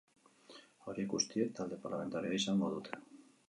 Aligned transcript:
Horiek 0.85 1.11
guztiek 1.11 1.53
talde 1.61 1.79
parlamentarioa 1.87 2.41
izango 2.41 2.75
dute. 2.77 3.03